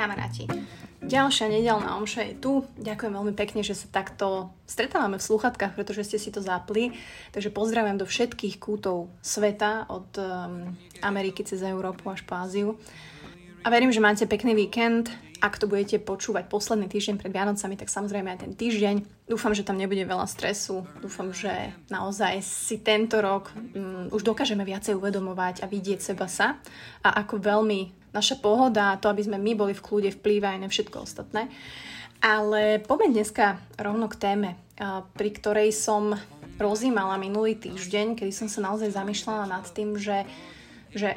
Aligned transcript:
Kamaráti, 0.00 0.48
ďalšia 1.04 1.52
nedelná 1.52 2.00
omša 2.00 2.32
je 2.32 2.34
tu. 2.40 2.64
Ďakujem 2.80 3.12
veľmi 3.12 3.36
pekne, 3.36 3.60
že 3.60 3.76
sa 3.76 3.84
takto 3.92 4.48
stretávame 4.64 5.20
v 5.20 5.26
sluchatkách, 5.28 5.76
pretože 5.76 6.08
ste 6.08 6.16
si 6.16 6.32
to 6.32 6.40
zapli. 6.40 6.96
Takže 7.36 7.52
pozdravujem 7.52 8.00
do 8.00 8.08
všetkých 8.08 8.56
kútov 8.56 9.12
sveta, 9.20 9.84
od 9.92 10.08
um, 10.16 10.72
Ameriky 11.04 11.44
cez 11.44 11.60
Európu 11.60 12.08
až 12.08 12.24
po 12.24 12.32
Áziu. 12.32 12.80
A 13.60 13.68
verím, 13.68 13.92
že 13.92 14.00
máte 14.00 14.24
pekný 14.24 14.56
víkend. 14.56 15.12
Ak 15.40 15.56
to 15.56 15.64
budete 15.64 15.96
počúvať 16.04 16.52
posledný 16.52 16.84
týždeň 16.92 17.16
pred 17.16 17.32
Vianocami, 17.32 17.80
tak 17.80 17.88
samozrejme 17.88 18.28
aj 18.36 18.40
ten 18.44 18.52
týždeň. 18.52 19.24
Dúfam, 19.24 19.56
že 19.56 19.64
tam 19.64 19.80
nebude 19.80 20.04
veľa 20.04 20.28
stresu. 20.28 20.84
Dúfam, 21.00 21.32
že 21.32 21.72
naozaj 21.88 22.44
si 22.44 22.76
tento 22.84 23.16
rok 23.24 23.48
um, 23.56 24.12
už 24.12 24.20
dokážeme 24.20 24.68
viacej 24.68 25.00
uvedomovať 25.00 25.64
a 25.64 25.66
vidieť 25.66 26.12
seba 26.12 26.28
sa 26.28 26.60
a 27.00 27.24
ako 27.24 27.40
veľmi 27.40 28.12
naša 28.12 28.36
pohoda 28.36 28.92
a 28.92 28.98
to, 29.00 29.08
aby 29.08 29.24
sme 29.24 29.40
my 29.40 29.56
boli 29.56 29.72
v 29.72 29.80
kľude, 29.80 30.10
vplýva 30.20 30.58
aj 30.58 30.60
na 30.60 30.68
všetko 30.68 30.96
ostatné. 31.08 31.48
Ale 32.20 32.84
poďme 32.84 33.16
dneska 33.16 33.56
rovno 33.80 34.04
k 34.12 34.20
téme, 34.20 34.50
pri 35.16 35.30
ktorej 35.32 35.72
som 35.72 36.20
rozímala 36.60 37.16
minulý 37.16 37.56
týždeň, 37.56 38.20
kedy 38.20 38.28
som 38.28 38.44
sa 38.44 38.60
naozaj 38.60 38.92
zamýšľala 38.92 39.48
nad 39.48 39.64
tým, 39.72 39.96
že, 39.96 40.28
že 40.92 41.16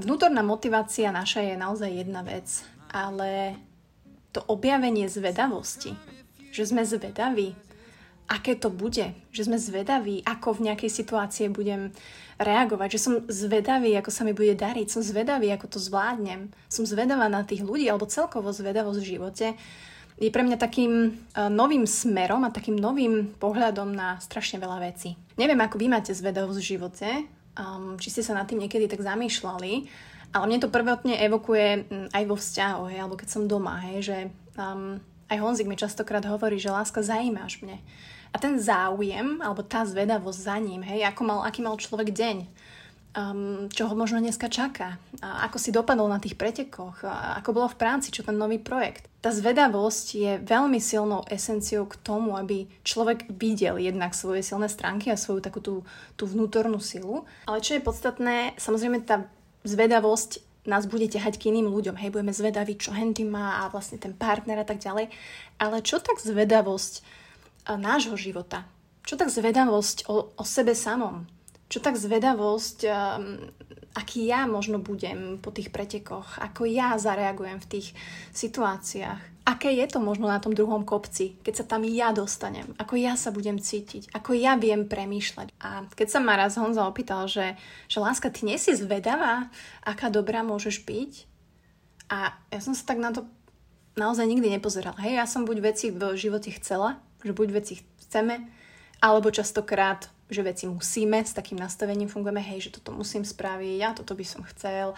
vnútorná 0.00 0.40
motivácia 0.40 1.12
naša 1.12 1.44
je 1.44 1.54
naozaj 1.60 1.92
jedna 1.92 2.24
vec, 2.24 2.64
ale 2.90 3.56
to 4.34 4.42
objavenie 4.46 5.06
zvedavosti, 5.10 5.94
že 6.50 6.66
sme 6.66 6.82
zvedaví, 6.86 7.54
aké 8.30 8.54
to 8.54 8.70
bude, 8.70 9.10
že 9.34 9.42
sme 9.46 9.58
zvedaví, 9.58 10.22
ako 10.22 10.58
v 10.58 10.70
nejakej 10.70 10.90
situácii 10.90 11.50
budem 11.50 11.90
reagovať, 12.38 12.88
že 12.94 13.02
som 13.02 13.14
zvedavý, 13.26 13.94
ako 13.98 14.10
sa 14.14 14.22
mi 14.22 14.30
bude 14.30 14.54
dariť, 14.54 14.86
som 14.86 15.02
zvedavý, 15.02 15.50
ako 15.50 15.66
to 15.66 15.78
zvládnem, 15.82 16.54
som 16.70 16.86
zvedavá 16.86 17.26
na 17.26 17.42
tých 17.42 17.66
ľudí, 17.66 17.90
alebo 17.90 18.06
celkovo 18.06 18.54
zvedavosť 18.54 18.98
v 19.02 19.10
živote, 19.18 19.46
je 20.20 20.28
pre 20.28 20.44
mňa 20.44 20.60
takým 20.60 20.92
uh, 21.10 21.48
novým 21.48 21.88
smerom 21.88 22.44
a 22.44 22.52
takým 22.52 22.76
novým 22.76 23.32
pohľadom 23.40 23.88
na 23.88 24.20
strašne 24.20 24.60
veľa 24.60 24.78
vecí. 24.84 25.16
Neviem, 25.40 25.58
ako 25.64 25.80
vy 25.80 25.86
máte 25.88 26.12
zvedavosť 26.12 26.60
v 26.60 26.70
živote, 26.76 27.08
um, 27.56 27.96
či 27.96 28.12
ste 28.12 28.22
sa 28.22 28.36
nad 28.36 28.44
tým 28.44 28.60
niekedy 28.60 28.84
tak 28.84 29.00
zamýšľali, 29.00 29.88
ale 30.30 30.44
mne 30.46 30.62
to 30.62 30.70
prvotne 30.70 31.18
evokuje 31.18 31.68
um, 31.90 32.06
aj 32.14 32.24
vo 32.26 32.36
vzťahu, 32.38 32.82
hej, 32.94 32.98
alebo 33.02 33.18
keď 33.18 33.28
som 33.28 33.50
doma, 33.50 33.82
hej, 33.90 33.98
že 34.02 34.18
um, 34.54 35.02
aj 35.30 35.38
Honzik 35.38 35.70
mi 35.70 35.78
častokrát 35.78 36.22
hovorí, 36.26 36.58
že 36.58 36.74
láska 36.74 37.02
zajímaš 37.02 37.62
mne. 37.62 37.78
A 38.30 38.38
ten 38.38 38.62
záujem, 38.62 39.42
alebo 39.42 39.66
tá 39.66 39.82
zvedavosť 39.82 40.38
za 40.38 40.56
ním, 40.62 40.86
hej, 40.86 41.02
ako 41.02 41.22
mal, 41.26 41.40
aký 41.42 41.66
mal 41.66 41.74
človek 41.74 42.14
deň, 42.14 42.36
um, 43.14 43.66
čo 43.70 43.90
ho 43.90 43.94
možno 43.98 44.22
dneska 44.22 44.46
čaká, 44.46 45.02
a 45.18 45.50
ako 45.50 45.58
si 45.58 45.74
dopadol 45.74 46.06
na 46.06 46.22
tých 46.22 46.38
pretekoch, 46.38 47.02
a 47.02 47.42
ako 47.42 47.50
bolo 47.50 47.66
v 47.66 47.80
práci, 47.82 48.14
čo 48.14 48.22
ten 48.22 48.38
nový 48.38 48.62
projekt. 48.62 49.10
Tá 49.18 49.34
zvedavosť 49.34 50.06
je 50.14 50.32
veľmi 50.40 50.78
silnou 50.78 51.26
esenciou 51.26 51.84
k 51.90 51.98
tomu, 52.00 52.38
aby 52.38 52.70
človek 52.86 53.28
videl 53.34 53.76
jednak 53.82 54.14
svoje 54.14 54.46
silné 54.46 54.70
stránky 54.70 55.10
a 55.10 55.18
svoju 55.18 55.42
takú 55.42 55.60
tú, 55.60 55.74
tú 56.14 56.24
vnútornú 56.24 56.78
silu. 56.78 57.26
Ale 57.50 57.60
čo 57.60 57.76
je 57.76 57.84
podstatné, 57.84 58.56
samozrejme 58.56 59.04
tá 59.04 59.28
zvedavosť 59.64 60.44
nás 60.68 60.84
bude 60.84 61.08
ťahať 61.08 61.40
k 61.40 61.50
iným 61.52 61.72
ľuďom. 61.72 61.96
Hej, 61.96 62.12
budeme 62.12 62.36
zvedaví, 62.36 62.76
čo 62.76 62.92
Henty 62.92 63.24
má 63.24 63.64
a 63.64 63.72
vlastne 63.72 63.96
ten 63.96 64.12
partner 64.12 64.60
a 64.60 64.66
tak 64.68 64.80
ďalej. 64.80 65.08
Ale 65.56 65.80
čo 65.80 65.98
tak 66.04 66.20
zvedavosť 66.20 67.00
nášho 67.68 68.16
života. 68.16 68.64
Čo 69.04 69.16
tak 69.16 69.32
zvedavosť 69.32 70.08
o, 70.08 70.32
o 70.36 70.44
sebe 70.44 70.76
samom? 70.76 71.24
Čo 71.70 71.80
tak 71.80 71.94
zvedavosť, 71.96 72.78
um, 72.86 73.46
aký 73.94 74.26
ja 74.26 74.44
možno 74.44 74.82
budem 74.82 75.38
po 75.38 75.54
tých 75.54 75.70
pretekoch, 75.70 76.42
ako 76.42 76.66
ja 76.66 76.98
zareagujem 76.98 77.62
v 77.62 77.70
tých 77.70 77.88
situáciách. 78.34 79.39
Aké 79.50 79.74
je 79.74 79.82
to 79.90 79.98
možno 79.98 80.30
na 80.30 80.38
tom 80.38 80.54
druhom 80.54 80.86
kopci, 80.86 81.34
keď 81.42 81.54
sa 81.58 81.64
tam 81.66 81.82
ja 81.82 82.14
dostanem, 82.14 82.70
ako 82.78 82.94
ja 82.94 83.18
sa 83.18 83.34
budem 83.34 83.58
cítiť, 83.58 84.14
ako 84.14 84.38
ja 84.38 84.54
viem 84.54 84.86
premýšľať. 84.86 85.50
A 85.58 85.90
keď 85.90 86.06
sa 86.06 86.22
ma 86.22 86.38
raz 86.38 86.54
Honza 86.54 86.86
opýtal, 86.86 87.26
že, 87.26 87.58
že 87.90 87.98
láska, 87.98 88.30
ty 88.30 88.46
nie 88.46 88.54
si 88.62 88.78
zvedavá, 88.78 89.50
aká 89.82 90.06
dobrá 90.06 90.46
môžeš 90.46 90.86
byť? 90.86 91.12
A 92.14 92.38
ja 92.54 92.60
som 92.62 92.78
sa 92.78 92.94
tak 92.94 93.02
na 93.02 93.10
to 93.10 93.26
naozaj 93.98 94.22
nikdy 94.22 94.54
nepozerala. 94.54 95.02
Hej, 95.02 95.18
ja 95.18 95.26
som 95.26 95.42
buď 95.42 95.58
veci 95.66 95.90
v 95.90 96.14
živote 96.14 96.54
chcela, 96.54 97.02
že 97.26 97.34
buď 97.34 97.48
veci 97.50 97.82
chceme, 98.06 98.46
alebo 99.02 99.34
častokrát, 99.34 100.06
že 100.30 100.46
veci 100.46 100.70
musíme, 100.70 101.26
s 101.26 101.34
takým 101.34 101.58
nastavením 101.58 102.06
fungujeme, 102.06 102.38
hej, 102.38 102.70
že 102.70 102.78
toto 102.78 102.94
musím 102.94 103.26
spraviť, 103.26 103.74
ja 103.82 103.90
toto 103.98 104.14
by 104.14 104.22
som 104.22 104.46
chcel, 104.46 104.94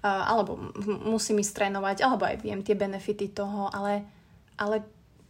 alebo 0.00 0.72
musím 1.04 1.44
ísť 1.44 1.64
trénovať, 1.64 2.04
alebo 2.04 2.24
aj 2.24 2.40
viem 2.40 2.64
tie 2.64 2.72
benefity 2.72 3.28
toho, 3.32 3.68
ale, 3.68 4.08
ale 4.56 4.80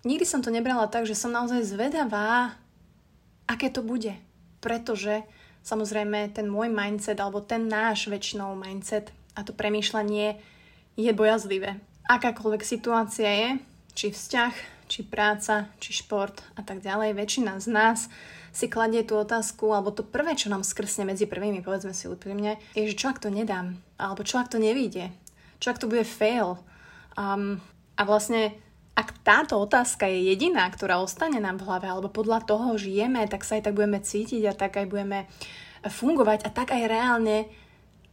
nikdy 0.06 0.22
som 0.22 0.41
to 0.41 0.54
nebrala 0.54 0.86
tak, 0.86 1.06
že 1.06 1.19
som 1.19 1.34
naozaj 1.34 1.66
zvedavá, 1.66 2.54
aké 3.50 3.66
to 3.70 3.82
bude. 3.82 4.14
Pretože 4.62 5.26
samozrejme 5.66 6.31
ten 6.31 6.47
môj 6.47 6.70
mindset, 6.70 7.19
alebo 7.19 7.42
ten 7.42 7.66
náš 7.66 8.06
väčšinou 8.06 8.54
mindset 8.54 9.10
a 9.34 9.42
to 9.42 9.50
premýšľanie 9.50 10.38
je 10.94 11.10
bojazlivé. 11.10 11.82
Akákoľvek 12.06 12.62
situácia 12.62 13.31
je, 13.31 13.50
či 13.94 14.06
vzťah, 14.14 14.54
či 14.91 15.06
práca, 15.06 15.70
či 15.78 15.94
šport 15.94 16.42
a 16.58 16.66
tak 16.66 16.82
ďalej. 16.82 17.14
Väčšina 17.14 17.58
z 17.62 17.69
nás 17.70 18.10
si 18.50 18.66
kladie 18.66 19.06
tú 19.06 19.19
otázku, 19.19 19.71
alebo 19.71 19.94
to 19.94 20.03
prvé, 20.03 20.34
čo 20.34 20.50
nám 20.50 20.66
skrsne 20.66 21.06
medzi 21.06 21.27
prvými, 21.27 21.62
povedzme 21.62 21.94
si 21.94 22.11
úprimne, 22.11 22.59
je, 22.75 22.91
že 22.91 22.99
čo 22.99 23.11
ak 23.11 23.22
to 23.22 23.31
nedám, 23.31 23.78
alebo 23.97 24.27
čo 24.27 24.43
ak 24.43 24.50
to 24.50 24.59
nevíde, 24.59 25.15
čo 25.62 25.71
ak 25.71 25.78
to 25.78 25.91
bude 25.91 26.06
fail. 26.06 26.59
Um, 27.15 27.62
a 27.94 28.03
vlastne, 28.03 28.59
ak 28.99 29.22
táto 29.22 29.61
otázka 29.61 30.11
je 30.11 30.34
jediná, 30.34 30.66
ktorá 30.69 30.99
ostane 30.99 31.38
nám 31.38 31.62
v 31.62 31.66
hlave, 31.71 31.87
alebo 31.87 32.11
podľa 32.11 32.43
toho 32.44 32.75
žijeme, 32.75 33.22
tak 33.31 33.47
sa 33.47 33.59
aj 33.59 33.71
tak 33.71 33.77
budeme 33.78 34.03
cítiť 34.03 34.43
a 34.50 34.53
tak 34.56 34.77
aj 34.77 34.87
budeme 34.91 35.31
fungovať 35.87 36.44
a 36.44 36.50
tak 36.53 36.75
aj 36.75 36.91
reálne 36.91 37.49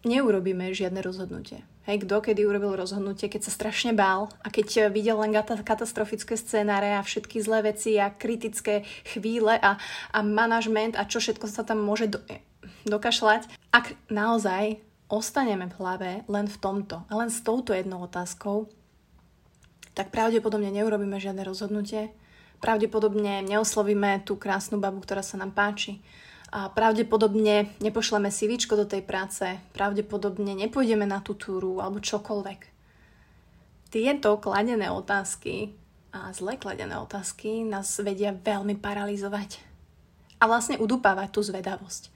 neurobíme 0.07 0.71
žiadne 0.71 1.03
rozhodnutie. 1.03 1.65
Hej, 1.87 2.03
kto 2.03 2.19
kedy 2.19 2.43
urobil 2.43 2.75
rozhodnutie, 2.75 3.31
keď 3.31 3.47
sa 3.47 3.55
strašne 3.55 3.95
bál 3.95 4.27
a 4.43 4.51
keď 4.51 4.91
videl 4.91 5.23
len 5.23 5.31
katastrofické 5.39 6.35
scénáre 6.35 6.91
a 6.91 6.99
všetky 6.99 7.39
zlé 7.39 7.71
veci 7.71 7.95
a 7.95 8.11
kritické 8.11 8.83
chvíle 9.07 9.55
a, 9.55 9.79
a 10.11 10.19
manažment 10.19 10.99
a 10.99 11.07
čo 11.07 11.23
všetko 11.23 11.47
sa 11.47 11.63
tam 11.63 11.79
môže 11.79 12.11
do, 12.11 12.19
dokašľať. 12.83 13.47
Ak 13.71 13.95
naozaj 14.11 14.83
ostaneme 15.07 15.71
v 15.71 15.77
hlave 15.79 16.11
len 16.27 16.51
v 16.51 16.57
tomto 16.59 17.07
a 17.07 17.13
len 17.23 17.31
s 17.31 17.39
touto 17.39 17.71
jednou 17.71 18.03
otázkou, 18.03 18.67
tak 19.95 20.11
pravdepodobne 20.11 20.67
neurobíme 20.67 21.15
žiadne 21.23 21.47
rozhodnutie, 21.47 22.11
pravdepodobne 22.59 23.47
neoslovíme 23.47 24.27
tú 24.27 24.35
krásnu 24.35 24.75
babu, 24.75 24.99
ktorá 24.99 25.23
sa 25.23 25.39
nám 25.39 25.55
páči 25.55 26.03
a 26.57 26.73
pravdepodobne 26.73 27.69
nepošleme 27.77 28.33
CVčko 28.33 28.81
do 28.81 28.89
tej 28.89 29.05
práce, 29.05 29.45
pravdepodobne 29.77 30.57
nepôjdeme 30.57 31.05
na 31.05 31.21
tú 31.21 31.37
túru 31.37 31.77
alebo 31.77 32.01
čokoľvek. 32.01 32.59
Tieto 33.93 34.41
kladené 34.41 34.89
otázky 34.89 35.77
a 36.09 36.33
zle 36.33 36.57
kladené 36.57 36.97
otázky 36.97 37.61
nás 37.61 37.93
vedia 38.01 38.33
veľmi 38.33 38.73
paralizovať 38.81 39.61
a 40.41 40.49
vlastne 40.49 40.81
udupávať 40.81 41.29
tú 41.29 41.45
zvedavosť. 41.45 42.09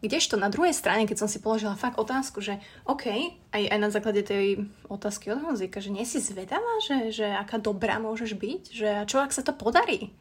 Kdežto 0.00 0.40
na 0.40 0.48
druhej 0.48 0.72
strane, 0.72 1.04
keď 1.04 1.26
som 1.26 1.28
si 1.28 1.36
položila 1.42 1.76
fakt 1.76 2.00
otázku, 2.00 2.40
že 2.40 2.56
OK, 2.88 3.04
aj, 3.52 3.62
aj 3.68 3.78
na 3.82 3.90
základe 3.92 4.24
tej 4.24 4.64
otázky 4.88 5.28
od 5.28 5.44
Honzika, 5.44 5.84
že 5.84 5.92
nie 5.92 6.08
si 6.08 6.24
zvedavá, 6.24 6.80
že, 6.80 7.12
že 7.12 7.26
aká 7.36 7.60
dobrá 7.60 8.00
môžeš 8.00 8.32
byť, 8.32 8.62
že 8.72 8.90
čo 9.04 9.20
ak 9.20 9.34
sa 9.34 9.44
to 9.44 9.52
podarí? 9.52 10.14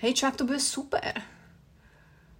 Hej, 0.00 0.22
čo 0.22 0.24
ak 0.30 0.38
to 0.38 0.48
bude 0.48 0.62
super? 0.62 1.35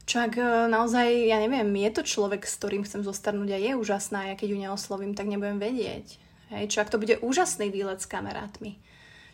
Čo 0.06 0.22
ak 0.22 0.38
e, 0.38 0.70
naozaj, 0.70 1.06
ja 1.26 1.42
neviem, 1.42 1.66
je 1.82 1.90
to 1.90 2.02
človek, 2.06 2.46
s 2.46 2.54
ktorým 2.62 2.86
chcem 2.86 3.02
zostarnúť 3.02 3.50
a 3.50 3.58
je 3.58 3.72
úžasná, 3.74 4.30
ja 4.30 4.38
keď 4.38 4.54
ju 4.54 4.58
neoslovím, 4.62 5.18
tak 5.18 5.26
nebudem 5.26 5.58
vedieť. 5.58 6.22
Hej, 6.54 6.70
čo 6.70 6.78
ak 6.86 6.94
to 6.94 7.02
bude 7.02 7.18
úžasný 7.18 7.74
výlet 7.74 7.98
s 7.98 8.06
kamarátmi? 8.06 8.78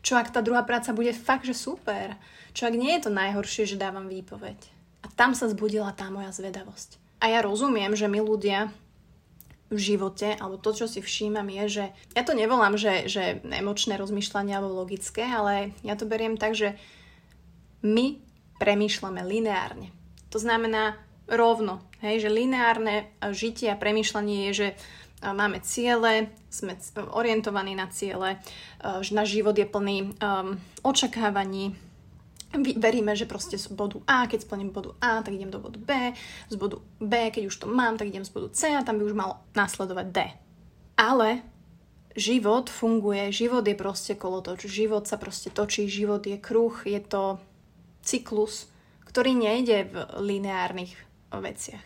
Čo 0.01 0.17
ak 0.17 0.33
tá 0.33 0.41
druhá 0.41 0.65
práca 0.65 0.97
bude 0.97 1.13
fakt, 1.13 1.45
že 1.45 1.53
super? 1.53 2.17
Čo 2.57 2.73
ak 2.73 2.75
nie 2.75 2.97
je 2.97 3.05
to 3.05 3.11
najhoršie, 3.13 3.69
že 3.69 3.77
dávam 3.77 4.09
výpoveď? 4.09 4.59
A 5.05 5.13
tam 5.13 5.37
sa 5.37 5.47
zbudila 5.53 5.93
tá 5.93 6.09
moja 6.09 6.33
zvedavosť. 6.33 6.97
A 7.21 7.29
ja 7.29 7.45
rozumiem, 7.45 7.93
že 7.93 8.09
my 8.09 8.25
ľudia 8.25 8.73
v 9.69 9.79
živote, 9.79 10.37
alebo 10.41 10.57
to, 10.57 10.73
čo 10.73 10.89
si 10.89 11.05
všímam, 11.05 11.49
je, 11.49 11.65
že 11.69 11.85
ja 12.17 12.23
to 12.25 12.33
nevolám, 12.33 12.81
že, 12.81 13.09
že 13.09 13.45
emočné 13.45 13.97
rozmýšľanie 14.01 14.53
alebo 14.57 14.85
logické, 14.85 15.25
ale 15.25 15.77
ja 15.85 15.97
to 16.01 16.09
beriem 16.09 16.41
tak, 16.41 16.57
že 16.57 16.77
my 17.85 18.21
premýšľame 18.61 19.21
lineárne. 19.25 20.02
To 20.33 20.39
znamená 20.41 20.97
rovno, 21.29 21.85
hej, 22.01 22.25
že 22.25 22.33
lineárne 22.33 23.13
žitie 23.37 23.69
a 23.69 23.79
premýšľanie 23.79 24.49
je, 24.49 24.53
že 24.53 24.69
máme 25.23 25.63
ciele, 25.63 26.35
sme 26.51 26.75
orientovaní 27.15 27.79
na 27.79 27.87
ciele, 27.87 28.43
že 29.05 29.15
náš 29.15 29.39
život 29.39 29.55
je 29.55 29.69
plný 29.69 30.19
um, 30.19 30.59
očakávaní, 30.83 31.79
veríme, 32.59 33.17
že 33.17 33.25
proste 33.25 33.57
z 33.57 33.71
bodu 33.73 34.03
A, 34.05 34.27
keď 34.27 34.45
splním 34.45 34.75
bodu 34.75 34.93
A, 35.01 35.23
tak 35.23 35.39
idem 35.39 35.49
do 35.49 35.63
bodu 35.63 35.79
B, 35.79 36.13
z 36.51 36.57
bodu 36.59 36.83
B, 37.01 37.31
keď 37.31 37.49
už 37.49 37.57
to 37.57 37.67
mám, 37.71 37.97
tak 37.97 38.11
idem 38.11 38.27
z 38.27 38.33
bodu 38.35 38.49
C 38.53 38.75
a 38.75 38.85
tam 38.85 38.99
by 39.01 39.05
už 39.09 39.17
malo 39.17 39.41
následovať 39.57 40.07
D. 40.11 40.19
Ale 40.99 41.41
život 42.13 42.69
funguje, 42.69 43.33
život 43.33 43.65
je 43.65 43.77
proste 43.79 44.13
kolotoč, 44.19 44.69
život 44.69 45.09
sa 45.09 45.17
proste 45.17 45.49
točí, 45.49 45.89
život 45.89 46.27
je 46.27 46.37
kruh, 46.37 46.75
je 46.85 47.01
to 47.01 47.41
cyklus, 48.05 48.69
ktorý 49.13 49.37
nejde 49.37 49.93
v 49.93 49.97
lineárnych 50.25 50.97
veciach. 51.29 51.85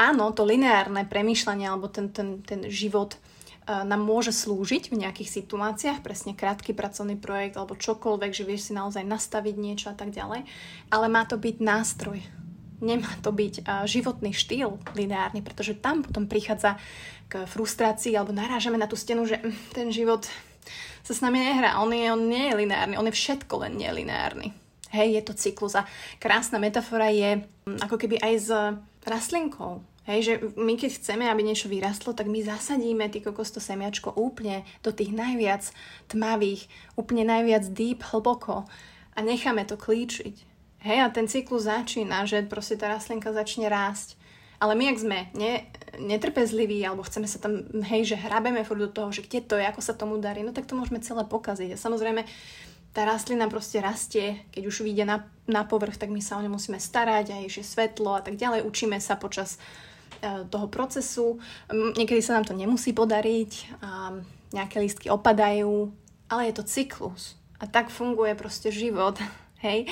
Áno, 0.00 0.32
to 0.32 0.48
lineárne 0.48 1.04
premýšľanie 1.04 1.68
alebo 1.68 1.92
ten, 1.92 2.08
ten, 2.08 2.40
ten 2.40 2.64
život 2.72 3.20
uh, 3.68 3.84
nám 3.84 4.00
môže 4.00 4.32
slúžiť 4.32 4.88
v 4.88 5.04
nejakých 5.04 5.44
situáciách, 5.44 6.00
presne 6.00 6.32
krátky 6.32 6.72
pracovný 6.72 7.20
projekt 7.20 7.60
alebo 7.60 7.76
čokoľvek, 7.76 8.32
že 8.32 8.48
vieš 8.48 8.70
si 8.70 8.72
naozaj 8.72 9.04
nastaviť 9.04 9.54
niečo 9.60 9.92
a 9.92 9.96
tak 9.96 10.16
ďalej, 10.16 10.48
ale 10.88 11.06
má 11.12 11.28
to 11.28 11.36
byť 11.36 11.60
nástroj. 11.60 12.24
Nemá 12.80 13.12
to 13.20 13.28
byť 13.36 13.54
uh, 13.60 13.84
životný 13.84 14.32
štýl 14.32 14.80
lineárny, 14.96 15.44
pretože 15.44 15.76
tam 15.76 16.00
potom 16.00 16.24
prichádza 16.24 16.80
k 17.28 17.44
frustrácii 17.44 18.16
alebo 18.16 18.32
narážame 18.32 18.80
na 18.80 18.88
tú 18.88 18.96
stenu, 18.96 19.28
že 19.28 19.36
hm, 19.36 19.76
ten 19.76 19.92
život 19.92 20.24
sa 21.04 21.12
s 21.12 21.20
nami 21.20 21.44
nehrá. 21.44 21.76
On, 21.84 21.92
je, 21.92 22.08
on 22.08 22.24
nie 22.24 22.48
je 22.48 22.56
lineárny, 22.56 22.96
on 22.96 23.04
je 23.04 23.12
všetko 23.12 23.68
len 23.68 23.76
nelineárny. 23.76 24.56
Hej, 24.90 25.08
je 25.18 25.22
to 25.22 25.32
cyklus 25.38 25.78
a 25.78 25.86
krásna 26.18 26.58
metafora 26.58 27.10
je 27.10 27.46
hm, 27.46 27.78
ako 27.82 27.96
keby 27.96 28.18
aj 28.18 28.34
s 28.38 28.50
rastlinkou. 29.06 29.82
Hej, 30.08 30.20
že 30.26 30.34
my 30.58 30.74
keď 30.74 30.90
chceme, 30.98 31.24
aby 31.30 31.46
niečo 31.46 31.70
vyrastlo, 31.70 32.16
tak 32.16 32.26
my 32.26 32.42
zasadíme 32.42 33.06
ty 33.12 33.22
kokos 33.22 33.54
semiačko 33.54 34.10
úplne 34.18 34.66
do 34.82 34.90
tých 34.90 35.14
najviac 35.14 35.70
tmavých, 36.10 36.66
úplne 36.98 37.22
najviac 37.22 37.70
deep, 37.70 38.02
hlboko 38.10 38.66
a 39.14 39.18
necháme 39.22 39.62
to 39.68 39.78
klíčiť. 39.78 40.36
Hej, 40.80 40.98
a 41.04 41.12
ten 41.12 41.28
cyklus 41.28 41.68
začína, 41.68 42.24
že 42.24 42.42
proste 42.48 42.74
tá 42.80 42.88
rastlinka 42.90 43.30
začne 43.30 43.68
rásť 43.68 44.18
ale 44.60 44.76
my, 44.76 44.92
ak 44.92 44.98
sme 45.00 45.18
ne, 45.32 45.64
netrpezliví, 45.96 46.84
alebo 46.84 47.00
chceme 47.00 47.24
sa 47.24 47.40
tam, 47.40 47.64
hej, 47.80 48.12
že 48.12 48.20
hrabeme 48.20 48.60
furt 48.60 48.76
do 48.76 48.92
toho, 48.92 49.08
že 49.08 49.24
kde 49.24 49.40
to 49.40 49.56
je, 49.56 49.64
ako 49.64 49.80
sa 49.80 49.96
tomu 49.96 50.20
darí, 50.20 50.44
no 50.44 50.52
tak 50.52 50.68
to 50.68 50.76
môžeme 50.76 51.00
celé 51.00 51.24
pokaziť. 51.24 51.74
A 51.74 51.80
samozrejme, 51.80 52.28
tá 52.90 53.06
rastlina 53.06 53.46
proste 53.46 53.78
rastie, 53.78 54.42
keď 54.50 54.62
už 54.66 54.82
vyjde 54.82 55.04
na, 55.06 55.16
na 55.46 55.62
povrch, 55.62 55.94
tak 55.94 56.10
my 56.10 56.18
sa 56.18 56.38
o 56.38 56.42
ňu 56.42 56.50
musíme 56.50 56.82
starať, 56.82 57.30
aj 57.30 57.44
že 57.46 57.62
svetlo 57.62 58.18
a 58.18 58.22
tak 58.22 58.34
ďalej. 58.34 58.66
Učíme 58.66 58.98
sa 58.98 59.14
počas 59.14 59.62
uh, 60.22 60.42
toho 60.50 60.66
procesu. 60.66 61.38
Niekedy 61.70 62.18
sa 62.18 62.34
nám 62.34 62.50
to 62.50 62.54
nemusí 62.58 62.90
podariť, 62.90 63.52
um, 63.78 64.26
nejaké 64.50 64.82
lístky 64.82 65.06
opadajú, 65.06 65.94
ale 66.26 66.50
je 66.50 66.54
to 66.58 66.66
cyklus. 66.66 67.38
A 67.62 67.70
tak 67.70 67.94
funguje 67.94 68.34
proste 68.34 68.74
život. 68.74 69.14
Hej. 69.64 69.86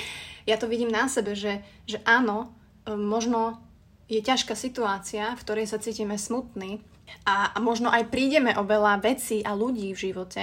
Ja 0.49 0.59
to 0.59 0.67
vidím 0.67 0.91
na 0.91 1.07
sebe, 1.07 1.39
že, 1.39 1.63
že 1.87 2.03
áno, 2.03 2.51
um, 2.83 2.99
možno 2.99 3.63
je 4.11 4.19
ťažká 4.19 4.59
situácia, 4.59 5.39
v 5.39 5.43
ktorej 5.47 5.71
sa 5.71 5.79
cítime 5.79 6.19
smutní 6.19 6.83
a, 7.29 7.55
a 7.55 7.59
možno 7.63 7.93
aj 7.93 8.11
prídeme 8.11 8.57
o 8.57 8.65
veľa 8.65 9.05
vecí 9.05 9.45
a 9.45 9.53
ľudí 9.53 9.93
v 9.95 10.03
živote 10.11 10.43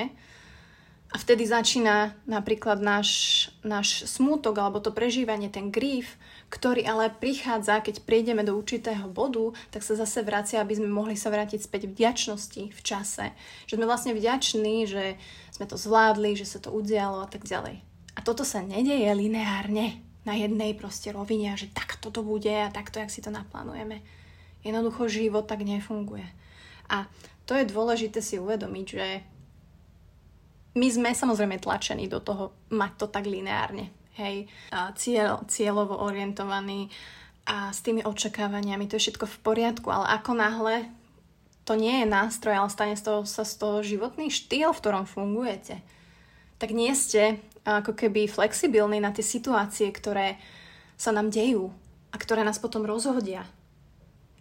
a 1.15 1.17
vtedy 1.17 1.47
začína 1.47 2.11
napríklad 2.27 2.83
náš, 2.83 3.47
náš 3.63 4.03
smútok 4.03 4.59
alebo 4.59 4.83
to 4.83 4.91
prežívanie, 4.91 5.47
ten 5.47 5.71
grief, 5.71 6.19
ktorý 6.51 6.83
ale 6.83 7.07
prichádza, 7.07 7.79
keď 7.79 8.03
prejdeme 8.03 8.43
do 8.43 8.51
určitého 8.59 9.07
bodu, 9.07 9.55
tak 9.71 9.79
sa 9.79 9.95
zase 9.95 10.27
vracia, 10.27 10.59
aby 10.59 10.75
sme 10.75 10.91
mohli 10.91 11.15
sa 11.15 11.31
vrátiť 11.31 11.71
späť 11.71 11.87
vďačnosti 11.87 12.67
v 12.67 12.81
čase. 12.83 13.31
Že 13.63 13.79
sme 13.79 13.87
vlastne 13.87 14.11
vďační, 14.11 14.91
že 14.91 15.15
sme 15.55 15.63
to 15.63 15.79
zvládli, 15.79 16.35
že 16.35 16.43
sa 16.43 16.59
to 16.59 16.75
udialo 16.75 17.23
a 17.23 17.31
tak 17.31 17.47
ďalej. 17.47 17.79
A 18.11 18.19
toto 18.19 18.43
sa 18.43 18.59
nedeje 18.59 19.07
lineárne 19.15 20.03
na 20.27 20.35
jednej 20.35 20.75
proste 20.75 21.15
rovine 21.15 21.55
že 21.55 21.71
takto 21.71 22.11
to 22.11 22.27
bude 22.27 22.51
a 22.51 22.75
takto, 22.75 22.99
jak 22.99 23.07
si 23.07 23.23
to 23.23 23.31
naplánujeme. 23.31 24.03
Jednoducho 24.67 25.07
život 25.07 25.47
tak 25.47 25.63
nefunguje. 25.63 26.27
A 26.91 27.07
to 27.47 27.55
je 27.55 27.71
dôležité 27.71 28.19
si 28.19 28.35
uvedomiť, 28.35 28.85
že 28.89 29.07
my 30.75 30.87
sme 30.91 31.09
samozrejme 31.15 31.57
tlačení 31.63 32.11
do 32.11 32.19
toho 32.19 32.51
mať 32.69 32.91
to 32.99 33.05
tak 33.07 33.25
lineárne. 33.25 33.89
Hej, 34.15 34.47
a 34.71 34.95
cieľ, 34.95 35.43
cieľovo 35.47 35.99
orientovaný 35.99 36.87
a 37.43 37.75
s 37.75 37.83
tými 37.83 38.07
očakávaniami, 38.07 38.87
to 38.87 38.95
je 38.95 39.11
všetko 39.11 39.27
v 39.27 39.41
poriadku, 39.43 39.87
ale 39.91 40.07
ako 40.15 40.31
náhle 40.39 40.75
to 41.67 41.73
nie 41.75 42.05
je 42.05 42.07
nástroj, 42.07 42.55
ale 42.55 42.69
stane 42.71 42.95
z 42.95 43.03
toho, 43.03 43.19
sa 43.27 43.43
z 43.43 43.57
toho 43.59 43.81
životný 43.81 44.29
štýl, 44.29 44.71
v 44.71 44.79
ktorom 44.79 45.09
fungujete, 45.09 45.81
tak 46.61 46.71
nie 46.71 46.93
ste 46.95 47.41
ako 47.65 47.97
keby 47.97 48.29
flexibilní 48.29 49.01
na 49.01 49.09
tie 49.09 49.25
situácie, 49.25 49.89
ktoré 49.89 50.37
sa 50.95 51.11
nám 51.11 51.33
dejú 51.33 51.73
a 52.13 52.15
ktoré 52.15 52.45
nás 52.45 52.61
potom 52.61 52.85
rozhodia. 52.85 53.43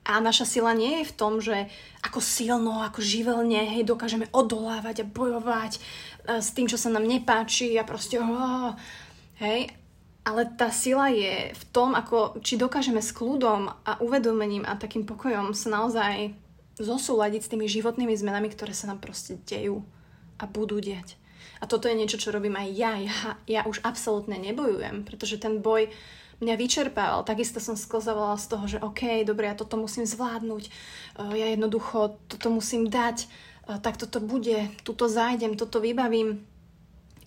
A 0.04 0.20
naša 0.20 0.44
sila 0.44 0.76
nie 0.76 1.00
je 1.00 1.08
v 1.08 1.16
tom, 1.16 1.40
že 1.40 1.64
ako 2.04 2.20
silno, 2.20 2.84
ako 2.84 3.00
živelne, 3.00 3.72
hej, 3.72 3.88
dokážeme 3.88 4.28
odolávať 4.36 5.00
a 5.00 5.08
bojovať 5.08 5.80
s 6.24 6.48
tým, 6.56 6.66
čo 6.66 6.80
sa 6.80 6.88
nám 6.88 7.04
nepáči 7.04 7.76
a 7.76 7.84
proste, 7.84 8.16
oh, 8.20 8.72
hej, 9.40 9.68
ale 10.24 10.48
tá 10.56 10.72
sila 10.72 11.12
je 11.12 11.52
v 11.52 11.64
tom, 11.68 11.92
ako, 11.92 12.40
či 12.40 12.56
dokážeme 12.56 13.04
s 13.04 13.12
kľudom 13.12 13.68
a 13.68 14.00
uvedomením 14.00 14.64
a 14.64 14.80
takým 14.80 15.04
pokojom 15.04 15.52
sa 15.52 15.68
naozaj 15.68 16.32
zosúľadiť 16.80 17.40
s 17.44 17.50
tými 17.52 17.68
životnými 17.68 18.16
zmenami, 18.16 18.48
ktoré 18.48 18.72
sa 18.72 18.88
nám 18.88 19.04
proste 19.04 19.36
dejú 19.44 19.84
a 20.40 20.48
budú 20.48 20.80
diať. 20.80 21.20
A 21.60 21.68
toto 21.68 21.86
je 21.86 21.94
niečo, 21.94 22.18
čo 22.18 22.32
robím 22.32 22.56
aj 22.56 22.68
ja. 22.72 22.92
Ja, 22.98 23.18
ja 23.46 23.60
už 23.68 23.84
absolútne 23.84 24.40
nebojujem, 24.40 25.04
pretože 25.04 25.38
ten 25.38 25.60
boj 25.60 25.92
mňa 26.42 26.54
vyčerpával. 26.58 27.22
Takisto 27.22 27.62
som 27.62 27.78
sklzovala 27.78 28.40
z 28.40 28.46
toho, 28.50 28.64
že 28.66 28.82
OK, 28.82 29.22
dobre, 29.22 29.46
ja 29.46 29.54
toto 29.54 29.78
musím 29.78 30.08
zvládnuť, 30.08 30.64
ja 31.36 31.46
jednoducho 31.52 32.18
toto 32.26 32.48
musím 32.50 32.90
dať, 32.90 33.30
tak 33.64 33.96
toto 33.96 34.20
bude, 34.20 34.68
tuto 34.84 35.08
zájdem, 35.08 35.56
toto 35.56 35.80
vybavím. 35.80 36.44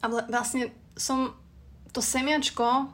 A 0.01 0.05
vlastne 0.29 0.69
som 0.93 1.33
to 1.89 2.01
semiačko 2.01 2.93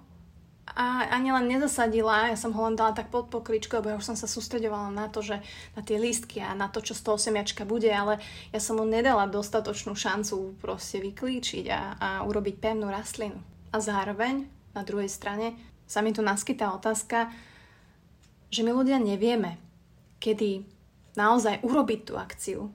a 0.63 0.85
ani 1.11 1.35
len 1.35 1.51
nezasadila, 1.51 2.31
ja 2.31 2.39
som 2.39 2.55
ho 2.55 2.61
len 2.63 2.79
dala 2.79 2.95
tak 2.95 3.11
pod 3.11 3.27
pokričku, 3.27 3.75
lebo 3.75 3.91
ja 3.91 3.99
už 3.99 4.15
som 4.15 4.17
sa 4.17 4.31
sústredovala 4.31 4.95
na 4.95 5.11
to, 5.11 5.19
že 5.19 5.43
na 5.75 5.83
tie 5.83 5.99
lístky 5.99 6.39
a 6.39 6.55
na 6.55 6.71
to, 6.71 6.79
čo 6.79 6.95
z 6.95 7.03
toho 7.03 7.19
semiačka 7.19 7.67
bude, 7.67 7.91
ale 7.91 8.23
ja 8.55 8.63
som 8.63 8.79
mu 8.79 8.87
nedala 8.87 9.27
dostatočnú 9.27 9.91
šancu 9.91 10.55
proste 10.63 11.03
vyklíčiť 11.03 11.65
a, 11.67 11.81
a 11.99 12.09
urobiť 12.23 12.55
pevnú 12.63 12.87
rastlinu. 12.87 13.43
A 13.75 13.83
zároveň, 13.83 14.47
na 14.71 14.87
druhej 14.87 15.11
strane, 15.11 15.59
sa 15.83 15.99
mi 15.99 16.15
tu 16.15 16.23
naskytá 16.23 16.71
otázka, 16.71 17.27
že 18.47 18.63
my 18.63 18.71
ľudia 18.71 19.03
nevieme, 19.03 19.59
kedy 20.23 20.63
naozaj 21.19 21.59
urobiť 21.59 21.99
tú 22.07 22.15
akciu 22.15 22.71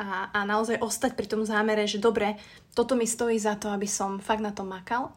a, 0.00 0.32
a 0.32 0.38
naozaj 0.48 0.80
ostať 0.80 1.12
pri 1.12 1.28
tom 1.28 1.44
zámere, 1.44 1.84
že 1.84 2.00
dobre, 2.00 2.40
toto 2.72 2.96
mi 2.96 3.04
stojí 3.04 3.36
za 3.36 3.60
to, 3.60 3.68
aby 3.68 3.84
som 3.84 4.16
fakt 4.16 4.40
na 4.40 4.48
to 4.48 4.64
makal 4.64 5.12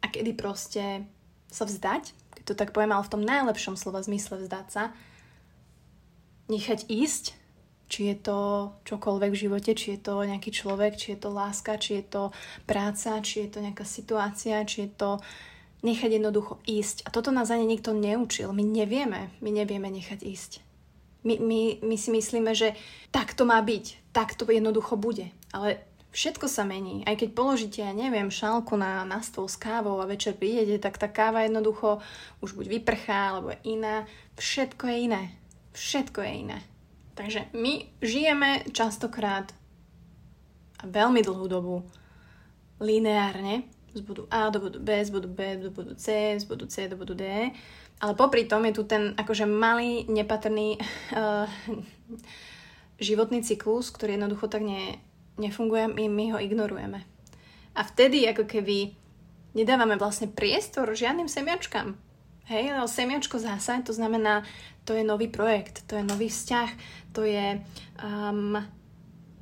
a 0.00 0.08
kedy 0.08 0.32
proste 0.32 1.04
sa 1.52 1.68
vzdať, 1.68 2.16
keď 2.40 2.42
to 2.48 2.54
tak 2.56 2.72
poviem, 2.72 2.96
ale 2.96 3.04
v 3.04 3.12
tom 3.12 3.22
najlepšom 3.22 3.76
slova 3.76 4.00
zmysle 4.00 4.40
vzdať 4.40 4.66
sa, 4.72 4.96
nechať 6.48 6.88
ísť, 6.88 7.36
či 7.86 8.10
je 8.10 8.16
to 8.18 8.38
čokoľvek 8.82 9.30
v 9.30 9.42
živote, 9.46 9.70
či 9.76 9.94
je 9.94 10.00
to 10.02 10.26
nejaký 10.26 10.50
človek, 10.50 10.98
či 10.98 11.14
je 11.14 11.18
to 11.22 11.30
láska, 11.30 11.78
či 11.78 12.02
je 12.02 12.04
to 12.08 12.22
práca, 12.66 13.22
či 13.22 13.46
je 13.46 13.48
to 13.52 13.58
nejaká 13.62 13.86
situácia, 13.86 14.66
či 14.66 14.88
je 14.88 14.90
to 14.90 15.10
nechať 15.86 16.18
jednoducho 16.18 16.58
ísť. 16.66 17.06
A 17.06 17.14
toto 17.14 17.30
nás 17.30 17.52
ani 17.54 17.62
nikto 17.62 17.94
neučil. 17.94 18.50
My 18.50 18.66
nevieme, 18.66 19.30
my 19.38 19.50
nevieme 19.54 19.86
nechať 19.86 20.18
ísť. 20.26 20.65
My, 21.26 21.42
my, 21.42 21.60
my 21.82 21.96
si 21.98 22.14
myslíme, 22.14 22.54
že 22.54 22.78
tak 23.10 23.34
to 23.34 23.42
má 23.42 23.58
byť, 23.58 24.14
tak 24.14 24.38
to 24.38 24.46
jednoducho 24.46 24.94
bude. 24.94 25.26
Ale 25.50 25.82
Všetko 26.16 26.48
sa 26.48 26.64
mení. 26.64 27.04
Aj 27.04 27.12
keď 27.12 27.36
položíte, 27.36 27.84
ja 27.84 27.92
neviem, 27.92 28.32
šálku 28.32 28.72
na, 28.72 29.04
na 29.04 29.20
stôl 29.20 29.52
s 29.52 29.60
kávou 29.60 30.00
a 30.00 30.08
večer 30.08 30.32
prídete, 30.32 30.80
tak 30.80 30.96
tá 30.96 31.12
káva 31.12 31.44
jednoducho 31.44 32.00
už 32.40 32.56
buď 32.56 32.72
vyprchá, 32.72 33.36
alebo 33.36 33.52
je 33.52 33.60
iná. 33.76 34.08
Všetko 34.40 34.88
je 34.88 34.96
iné. 34.96 35.22
Všetko 35.76 36.18
je 36.24 36.32
iné. 36.32 36.58
Takže 37.20 37.52
my 37.52 38.00
žijeme 38.00 38.64
častokrát 38.72 39.52
a 40.80 40.88
veľmi 40.88 41.20
dlhú 41.20 41.44
dobu 41.52 41.84
lineárne 42.80 43.68
z 43.96 44.04
bodu 44.04 44.28
A 44.28 44.52
do 44.52 44.60
bodu 44.60 44.78
B, 44.78 45.04
z 45.04 45.10
bodu 45.10 45.28
B 45.28 45.56
do 45.56 45.70
bodu 45.72 45.96
C, 45.96 46.36
z 46.36 46.44
bodu 46.44 46.68
C 46.68 46.88
do 46.88 46.96
bodu 47.00 47.16
D. 47.16 47.24
Ale 47.96 48.12
popri 48.12 48.44
tom 48.44 48.60
je 48.68 48.76
tu 48.76 48.84
ten 48.84 49.16
akože 49.16 49.48
malý, 49.48 50.04
nepatrný 50.04 50.76
uh, 51.16 51.48
životný 53.08 53.40
cyklus, 53.40 53.88
ktorý 53.88 54.20
jednoducho 54.20 54.52
tak 54.52 54.60
nie, 54.60 55.00
nefunguje, 55.40 55.88
my, 55.88 56.04
my 56.12 56.24
ho 56.36 56.38
ignorujeme. 56.38 57.00
A 57.76 57.80
vtedy 57.84 58.28
ako 58.28 58.44
keby 58.44 58.92
nedávame 59.56 59.96
vlastne 59.96 60.28
priestor 60.28 60.92
žiadnym 60.92 61.28
semiačkám. 61.28 61.96
Hej, 62.46 62.78
ale 62.78 62.86
semiačko 62.86 63.42
zasa, 63.42 63.82
to 63.82 63.90
znamená, 63.90 64.46
to 64.86 64.94
je 64.94 65.02
nový 65.02 65.26
projekt, 65.26 65.82
to 65.90 65.98
je 65.98 66.04
nový 66.06 66.30
vzťah, 66.30 66.70
to 67.10 67.26
je, 67.26 67.58
um, 67.98 68.54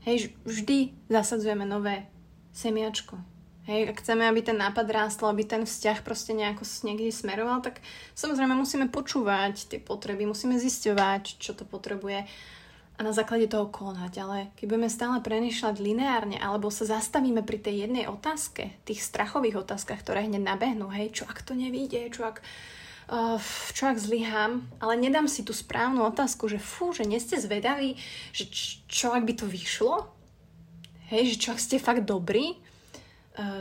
hej, 0.09 0.33
vždy 0.49 0.97
zasadzujeme 1.13 1.69
nové 1.69 2.09
semiačko. 2.57 3.34
Hej, 3.65 3.97
ak 3.97 4.05
chceme, 4.05 4.29
aby 4.29 4.45
ten 4.45 4.61
nápad 4.61 4.85
rástol, 4.93 5.33
aby 5.33 5.49
ten 5.49 5.65
vzťah 5.65 6.05
proste 6.05 6.37
nejako 6.37 6.69
niekde 6.85 7.09
smeroval, 7.09 7.65
tak 7.65 7.81
samozrejme 8.13 8.53
musíme 8.53 8.93
počúvať 8.93 9.73
tie 9.73 9.81
potreby, 9.81 10.29
musíme 10.29 10.61
zisťovať, 10.61 11.41
čo 11.41 11.57
to 11.57 11.65
potrebuje 11.65 12.29
a 12.95 13.01
na 13.03 13.11
základe 13.11 13.51
toho 13.51 13.67
konať. 13.67 14.13
Ale 14.21 14.39
keď 14.55 14.65
budeme 14.69 14.91
stále 14.93 15.17
premýšľať 15.19 15.83
lineárne 15.83 16.37
alebo 16.39 16.69
sa 16.69 16.87
zastavíme 16.87 17.43
pri 17.43 17.59
tej 17.59 17.89
jednej 17.89 18.05
otázke, 18.07 18.71
tých 18.87 19.03
strachových 19.03 19.67
otázkach, 19.67 20.05
ktoré 20.05 20.29
hneď 20.29 20.45
nabehnú, 20.45 20.93
hej, 20.93 21.11
čo 21.11 21.25
ak 21.27 21.43
to 21.43 21.59
nevíde, 21.59 22.13
čo 22.15 22.29
ak, 22.29 22.45
uh, 23.11 23.41
čo 23.75 23.91
ak 23.91 23.99
zlyhám, 23.99 24.63
ale 24.79 24.95
nedám 25.01 25.27
si 25.27 25.43
tú 25.43 25.57
správnu 25.57 26.07
otázku, 26.07 26.47
že 26.47 26.63
fú, 26.63 26.95
že 26.95 27.09
nie 27.09 27.19
ste 27.19 27.41
zvedaví, 27.41 27.99
že 28.31 28.47
čo 28.87 29.11
ak 29.11 29.27
by 29.27 29.35
to 29.41 29.49
vyšlo, 29.49 30.07
hej, 31.11 31.35
že 31.35 31.37
čo 31.41 31.49
ak 31.57 31.65
ste 31.65 31.83
fakt 31.83 32.07
dobrí, 32.07 32.61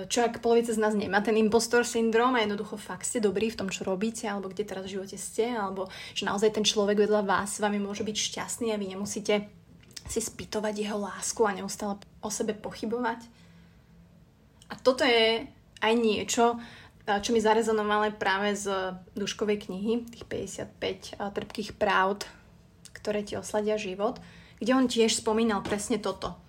čo 0.05 0.21
ak 0.21 0.37
polovica 0.37 0.69
z 0.69 0.77
nás 0.77 0.93
nemá 0.93 1.25
ten 1.25 1.33
impostor 1.33 1.81
syndrom 1.81 2.37
a 2.37 2.45
jednoducho 2.45 2.77
fakt 2.77 3.09
ste 3.09 3.17
dobrí 3.17 3.49
v 3.49 3.57
tom, 3.57 3.73
čo 3.73 3.81
robíte, 3.81 4.29
alebo 4.29 4.53
kde 4.53 4.69
teraz 4.69 4.85
v 4.85 5.01
živote 5.01 5.17
ste, 5.17 5.49
alebo 5.49 5.89
že 6.13 6.29
naozaj 6.29 6.53
ten 6.53 6.61
človek 6.61 7.01
vedľa 7.01 7.25
vás 7.25 7.57
s 7.57 7.63
vami 7.63 7.81
môže 7.81 8.05
byť 8.05 8.13
šťastný 8.13 8.69
a 8.69 8.77
vy 8.77 8.93
nemusíte 8.93 9.49
si 10.05 10.19
spýtovať 10.21 10.77
jeho 10.77 11.01
lásku 11.01 11.41
a 11.41 11.57
neustále 11.57 11.97
o 12.21 12.29
sebe 12.29 12.53
pochybovať. 12.53 13.25
A 14.69 14.77
toto 14.77 15.01
je 15.01 15.49
aj 15.81 15.93
niečo, 15.97 16.61
eh, 17.09 17.17
čo 17.17 17.33
mi 17.33 17.41
zarezonovalo 17.41 18.13
práve 18.21 18.53
z 18.53 18.93
duškovej 19.17 19.57
knihy, 19.65 20.05
tých 20.05 20.25
55 20.29 21.17
eh, 21.17 21.33
trpkých 21.33 21.73
pravd, 21.81 22.29
ktoré 22.93 23.25
ti 23.25 23.33
osladia 23.41 23.81
život, 23.81 24.21
kde 24.61 24.77
on 24.77 24.85
tiež 24.85 25.17
spomínal 25.17 25.65
presne 25.65 25.97
toto 25.97 26.42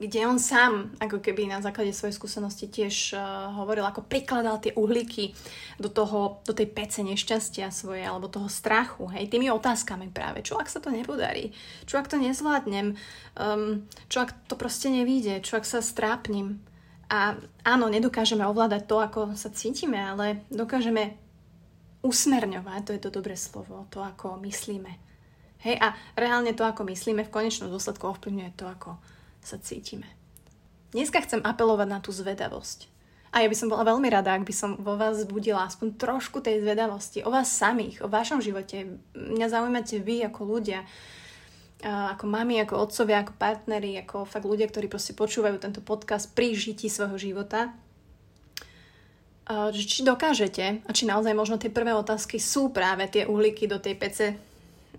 kde 0.00 0.24
on 0.24 0.40
sám, 0.40 0.96
ako 0.96 1.20
keby 1.20 1.44
na 1.44 1.60
základe 1.60 1.92
svojej 1.92 2.16
skúsenosti 2.16 2.72
tiež 2.72 3.12
uh, 3.12 3.52
hovoril, 3.52 3.84
ako 3.84 4.08
prikladal 4.08 4.56
tie 4.56 4.72
uhlíky 4.72 5.36
do, 5.76 5.92
toho, 5.92 6.40
do 6.48 6.56
tej 6.56 6.72
pece 6.72 7.04
nešťastia 7.04 7.68
svoje, 7.68 8.00
alebo 8.00 8.32
toho 8.32 8.48
strachu, 8.48 9.12
hej, 9.12 9.28
tými 9.28 9.52
otázkami 9.52 10.08
práve. 10.08 10.40
Čo 10.40 10.56
ak 10.56 10.72
sa 10.72 10.80
to 10.80 10.88
nepodarí? 10.88 11.52
Čo 11.84 12.00
ak 12.00 12.08
to 12.08 12.16
nezvládnem? 12.16 12.96
Um, 13.36 13.84
čo 14.08 14.24
ak 14.24 14.32
to 14.48 14.56
proste 14.56 14.88
nevíde? 14.88 15.44
Čo 15.44 15.60
ak 15.60 15.68
sa 15.68 15.84
strápnim? 15.84 16.64
A 17.12 17.36
áno, 17.68 17.92
nedokážeme 17.92 18.40
ovládať 18.48 18.88
to, 18.88 18.96
ako 19.04 19.20
sa 19.36 19.52
cítime, 19.52 20.00
ale 20.00 20.48
dokážeme 20.48 21.20
usmerňovať, 22.00 22.80
to 22.88 22.94
je 22.96 23.02
to 23.04 23.10
dobré 23.12 23.36
slovo, 23.36 23.84
to, 23.92 24.00
ako 24.00 24.40
myslíme. 24.40 24.96
Hej, 25.60 25.76
a 25.76 25.92
reálne 26.16 26.56
to, 26.56 26.64
ako 26.64 26.88
myslíme, 26.88 27.28
v 27.28 27.34
konečnom 27.34 27.68
dôsledku 27.68 28.08
ovplyvňuje 28.08 28.50
to, 28.56 28.64
ako 28.64 28.96
sa 29.40 29.56
cítime. 29.58 30.06
Dneska 30.90 31.22
chcem 31.22 31.40
apelovať 31.40 31.88
na 31.88 31.98
tú 32.02 32.10
zvedavosť. 32.10 32.90
A 33.30 33.46
ja 33.46 33.48
by 33.48 33.54
som 33.54 33.70
bola 33.70 33.86
veľmi 33.86 34.10
rada, 34.10 34.34
ak 34.34 34.42
by 34.42 34.50
som 34.50 34.74
vo 34.82 34.98
vás 34.98 35.22
zbudila 35.22 35.62
aspoň 35.62 35.94
trošku 35.94 36.42
tej 36.42 36.66
zvedavosti 36.66 37.22
o 37.22 37.30
vás 37.30 37.46
samých, 37.46 38.02
o 38.02 38.10
vašom 38.10 38.42
živote. 38.42 38.98
Mňa 39.14 39.46
zaujímate 39.46 40.02
vy 40.02 40.26
ako 40.26 40.50
ľudia, 40.50 40.82
ako 41.86 42.26
mami, 42.26 42.58
ako 42.58 42.90
otcovia, 42.90 43.22
ako 43.22 43.38
partneri, 43.38 43.94
ako 44.02 44.26
fakt 44.26 44.50
ľudia, 44.50 44.66
ktorí 44.66 44.90
proste 44.90 45.14
počúvajú 45.14 45.62
tento 45.62 45.78
podcast 45.78 46.34
pri 46.34 46.58
žití 46.58 46.90
svojho 46.90 47.14
života. 47.22 47.70
Či 49.78 50.02
dokážete 50.02 50.82
a 50.82 50.90
či 50.90 51.06
naozaj 51.06 51.30
možno 51.30 51.54
tie 51.54 51.70
prvé 51.70 51.94
otázky 51.94 52.42
sú 52.42 52.74
práve 52.74 53.06
tie 53.06 53.30
uhlíky 53.30 53.70
do 53.70 53.78
tej 53.78 53.94
pece 53.94 54.26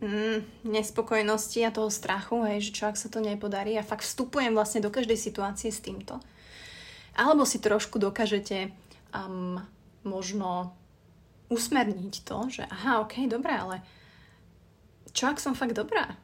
mm, 0.01 0.65
nespokojnosti 0.67 1.61
a 1.63 1.71
toho 1.71 1.87
strachu, 1.87 2.43
hej, 2.49 2.69
že 2.69 2.71
čo 2.75 2.83
ak 2.89 2.97
sa 2.97 3.07
to 3.07 3.21
nepodarí 3.21 3.77
a 3.77 3.85
fakt 3.85 4.03
vstupujem 4.03 4.51
vlastne 4.51 4.81
do 4.81 4.89
každej 4.89 5.15
situácie 5.15 5.69
s 5.69 5.79
týmto. 5.79 6.19
Alebo 7.15 7.45
si 7.45 7.61
trošku 7.61 8.01
dokážete 8.01 8.73
um, 9.13 9.61
možno 10.01 10.73
usmerniť 11.51 12.23
to, 12.23 12.37
že 12.49 12.63
aha, 12.65 13.03
ok, 13.05 13.27
dobré, 13.29 13.53
ale 13.59 13.77
čo 15.11 15.27
ak 15.29 15.37
som 15.37 15.53
fakt 15.53 15.75
dobrá? 15.75 16.15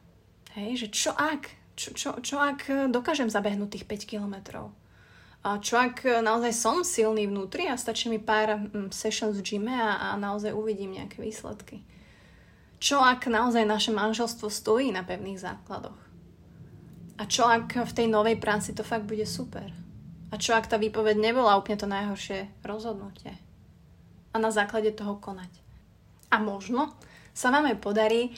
Hej, 0.56 0.84
že 0.84 0.88
čo 0.90 1.10
ak? 1.12 1.54
Čo, 1.78 1.94
čo, 1.94 2.08
čo 2.18 2.42
ak 2.42 2.90
dokážem 2.90 3.30
zabehnúť 3.30 3.78
tých 3.78 3.86
5 3.86 4.10
kilometrov? 4.10 4.74
A 5.46 5.62
čo 5.62 5.78
ak 5.78 6.02
naozaj 6.02 6.50
som 6.50 6.82
silný 6.82 7.30
vnútri 7.30 7.70
a 7.70 7.78
stačí 7.78 8.10
mi 8.10 8.18
pár 8.18 8.58
mm, 8.58 8.90
v 8.90 9.40
gyme 9.46 9.70
a, 9.70 10.10
a 10.10 10.18
naozaj 10.18 10.50
uvidím 10.50 10.98
nejaké 10.98 11.22
výsledky? 11.22 11.86
Čo 12.78 13.02
ak 13.02 13.26
naozaj 13.26 13.66
naše 13.66 13.90
manželstvo 13.90 14.46
stojí 14.46 14.94
na 14.94 15.02
pevných 15.02 15.42
základoch? 15.42 15.98
A 17.18 17.26
čo 17.26 17.42
ak 17.50 17.74
v 17.74 17.92
tej 17.92 18.06
novej 18.06 18.38
práci 18.38 18.70
to 18.70 18.86
fakt 18.86 19.02
bude 19.02 19.26
super? 19.26 19.66
A 20.30 20.38
čo 20.38 20.54
ak 20.54 20.70
tá 20.70 20.78
výpoveď 20.78 21.18
nebola 21.18 21.58
úplne 21.58 21.74
to 21.74 21.90
najhoršie 21.90 22.46
rozhodnutie? 22.62 23.34
A 24.30 24.38
na 24.38 24.54
základe 24.54 24.94
toho 24.94 25.18
konať. 25.18 25.50
A 26.30 26.38
možno 26.38 26.94
sa 27.34 27.50
vám 27.50 27.66
aj 27.66 27.82
podarí 27.82 28.30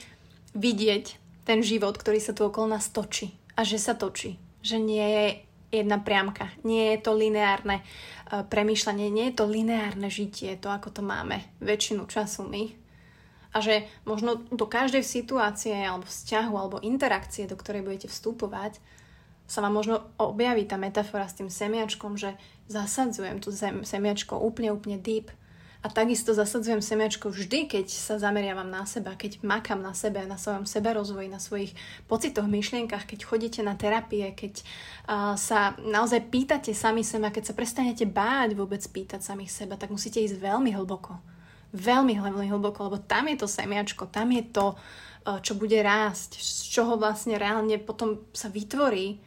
vidieť 0.57 1.21
ten 1.45 1.61
život, 1.61 1.93
ktorý 1.93 2.17
sa 2.17 2.33
tu 2.33 2.41
okolo 2.41 2.73
nás 2.73 2.89
točí. 2.89 3.37
A 3.53 3.61
že 3.61 3.77
sa 3.77 3.93
točí. 3.93 4.41
Že 4.65 4.77
nie 4.81 5.05
je 5.05 5.25
jedna 5.69 6.01
priamka. 6.01 6.49
Nie 6.65 6.97
je 6.97 7.05
to 7.05 7.13
lineárne 7.13 7.85
uh, 7.85 8.41
premýšľanie, 8.49 9.13
nie 9.13 9.29
je 9.29 9.37
to 9.37 9.45
lineárne 9.45 10.09
žitie, 10.09 10.57
to 10.57 10.73
ako 10.73 10.89
to 10.89 11.05
máme 11.05 11.45
väčšinu 11.61 12.09
času 12.09 12.49
my 12.49 12.80
a 13.51 13.57
že 13.59 13.87
možno 14.07 14.39
do 14.49 14.63
každej 14.63 15.03
situácie 15.03 15.75
alebo 15.75 16.07
vzťahu 16.07 16.53
alebo 16.55 16.83
interakcie, 16.83 17.47
do 17.47 17.59
ktorej 17.59 17.83
budete 17.83 18.07
vstupovať, 18.07 18.79
sa 19.51 19.59
vám 19.59 19.75
možno 19.75 20.07
objaví 20.15 20.63
tá 20.63 20.79
metafora 20.79 21.27
s 21.27 21.35
tým 21.35 21.51
semiačkom, 21.51 22.15
že 22.15 22.39
zasadzujem 22.71 23.43
tú 23.43 23.51
sem, 23.51 23.83
semiačko 23.83 24.39
úplne, 24.39 24.71
úplne 24.71 24.95
deep. 24.95 25.27
A 25.81 25.89
takisto 25.89 26.31
zasadzujem 26.31 26.79
semiačko 26.79 27.33
vždy, 27.33 27.65
keď 27.65 27.89
sa 27.89 28.21
zameriavam 28.21 28.69
na 28.69 28.85
seba, 28.85 29.17
keď 29.17 29.41
makam 29.41 29.81
na 29.81 29.97
sebe, 29.97 30.23
na 30.29 30.37
svojom 30.37 30.69
seberozvoji, 30.69 31.27
na 31.27 31.41
svojich 31.41 31.73
pocitoch, 32.05 32.45
myšlienkach, 32.45 33.09
keď 33.09 33.19
chodíte 33.25 33.61
na 33.65 33.73
terapie, 33.73 34.29
keď 34.31 34.61
uh, 34.61 35.33
sa 35.35 35.73
naozaj 35.81 36.29
pýtate 36.29 36.71
sami 36.77 37.01
seba, 37.01 37.33
keď 37.33 37.49
sa 37.49 37.57
prestanete 37.57 38.05
báť 38.05 38.53
vôbec 38.53 38.79
pýtať 38.79 39.25
samých 39.25 39.51
seba, 39.51 39.73
tak 39.73 39.89
musíte 39.89 40.21
ísť 40.21 40.37
veľmi 40.37 40.69
hlboko 40.69 41.30
veľmi, 41.71 42.19
veľmi 42.19 42.47
hlboko, 42.51 42.91
lebo 42.91 42.99
tam 42.99 43.31
je 43.31 43.37
to 43.39 43.47
semiačko, 43.47 44.11
tam 44.11 44.31
je 44.31 44.43
to, 44.51 44.75
eh, 44.75 45.39
čo 45.39 45.55
bude 45.55 45.79
rásť, 45.79 46.39
z 46.39 46.61
čoho 46.71 46.99
vlastne 46.99 47.39
reálne 47.39 47.79
potom 47.79 48.23
sa 48.35 48.51
vytvorí 48.51 49.19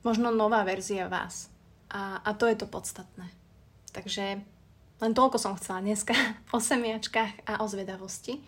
možno 0.00 0.32
nová 0.32 0.64
verzia 0.64 1.08
vás. 1.08 1.52
A, 1.90 2.22
a 2.22 2.30
to 2.38 2.46
je 2.46 2.56
to 2.56 2.70
podstatné. 2.70 3.26
Takže 3.90 4.40
len 5.00 5.12
toľko 5.16 5.36
som 5.40 5.56
chcela 5.56 5.82
dneska 5.82 6.14
o 6.56 6.60
semiačkách 6.60 7.48
a 7.48 7.52
o 7.64 7.66
zvedavosti. 7.66 8.40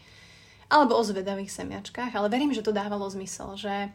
Alebo 0.72 0.96
o 0.96 1.04
zvedavých 1.04 1.52
semiačkách, 1.52 2.16
ale 2.16 2.32
verím, 2.32 2.56
že 2.56 2.64
to 2.64 2.72
dávalo 2.72 3.04
zmysel, 3.04 3.60
že, 3.60 3.92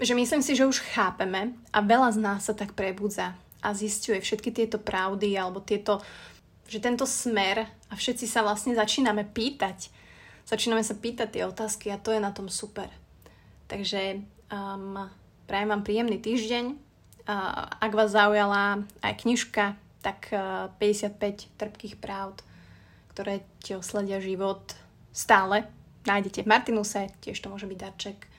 že 0.00 0.16
myslím 0.16 0.40
si, 0.40 0.56
že 0.56 0.64
už 0.64 0.80
chápeme 0.80 1.52
a 1.68 1.84
veľa 1.84 2.16
z 2.16 2.18
nás 2.24 2.48
sa 2.48 2.56
tak 2.56 2.72
prebudza 2.72 3.36
a 3.60 3.76
zistuje 3.76 4.16
všetky 4.16 4.56
tieto 4.56 4.80
pravdy 4.80 5.36
alebo 5.36 5.60
tieto 5.60 6.00
že 6.66 6.82
tento 6.82 7.06
smer 7.06 7.66
a 7.90 7.94
všetci 7.94 8.26
sa 8.26 8.42
vlastne 8.42 8.74
začíname 8.74 9.26
pýtať. 9.26 9.90
Začíname 10.46 10.82
sa 10.82 10.94
pýtať 10.94 11.28
tie 11.38 11.42
otázky 11.46 11.90
a 11.90 11.98
to 11.98 12.14
je 12.14 12.20
na 12.22 12.30
tom 12.30 12.46
super. 12.46 12.86
Takže 13.66 14.22
um, 14.50 15.10
prajem 15.50 15.68
vám 15.70 15.82
príjemný 15.82 16.18
týždeň. 16.22 16.64
Uh, 17.26 17.66
ak 17.82 17.92
vás 17.94 18.14
zaujala 18.14 18.86
aj 19.02 19.14
knižka, 19.26 19.74
tak 20.02 20.30
uh, 20.30 20.70
55 20.78 21.50
trpkých 21.58 21.98
pravd, 21.98 22.46
ktoré 23.10 23.42
ti 23.58 23.74
osledia 23.74 24.22
život 24.22 24.62
stále. 25.10 25.66
Nájdete 26.06 26.46
v 26.46 26.50
Martinuse, 26.50 27.10
tiež 27.18 27.42
to 27.42 27.50
môže 27.50 27.66
byť 27.66 27.78
darček 27.82 28.30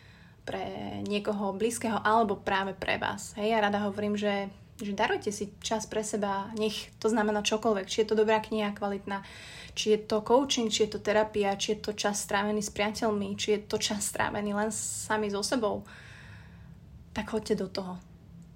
pre 0.48 0.64
niekoho 1.04 1.52
blízkeho 1.52 2.00
alebo 2.00 2.40
práve 2.40 2.72
pre 2.72 2.96
vás. 2.96 3.36
Hej, 3.36 3.52
ja 3.52 3.60
rada 3.60 3.84
hovorím, 3.84 4.16
že 4.16 4.48
že 4.78 4.94
darujte 4.94 5.34
si 5.34 5.50
čas 5.60 5.90
pre 5.90 6.06
seba, 6.06 6.54
nech 6.54 6.94
to 7.02 7.10
znamená 7.10 7.42
čokoľvek, 7.42 7.86
či 7.90 8.06
je 8.06 8.08
to 8.14 8.16
dobrá 8.16 8.38
kniha, 8.38 8.78
kvalitná, 8.78 9.26
či 9.74 9.98
je 9.98 10.00
to 10.06 10.22
coaching, 10.22 10.70
či 10.70 10.86
je 10.86 10.98
to 10.98 11.00
terapia, 11.02 11.58
či 11.58 11.74
je 11.74 11.80
to 11.82 11.92
čas 11.98 12.22
strávený 12.22 12.62
s 12.62 12.70
priateľmi, 12.70 13.34
či 13.38 13.58
je 13.58 13.60
to 13.66 13.78
čas 13.82 14.06
strávený 14.06 14.54
len 14.54 14.70
sami 14.74 15.34
so 15.34 15.42
sebou, 15.42 15.82
tak 17.14 17.34
choďte 17.34 17.56
do 17.58 17.68
toho. 17.70 17.94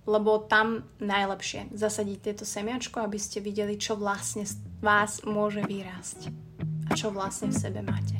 Lebo 0.05 0.45
tam 0.45 0.85
najlepšie 0.97 1.73
zasadiť 1.73 2.17
tieto 2.21 2.45
semiačko, 2.45 3.01
aby 3.05 3.17
ste 3.21 3.41
videli, 3.41 3.77
čo 3.77 3.97
vlastne 3.97 4.45
vás 4.81 5.21
môže 5.25 5.61
vyrásť 5.61 6.33
a 6.89 6.97
čo 6.97 7.13
vlastne 7.13 7.53
v 7.53 7.57
sebe 7.57 7.81
máte. 7.85 8.17